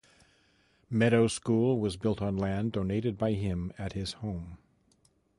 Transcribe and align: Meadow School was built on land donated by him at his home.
Meadow 0.89 1.27
School 1.27 1.79
was 1.79 1.95
built 1.95 2.23
on 2.23 2.35
land 2.35 2.71
donated 2.71 3.19
by 3.19 3.33
him 3.33 3.71
at 3.77 3.93
his 3.93 4.13
home. 4.13 4.57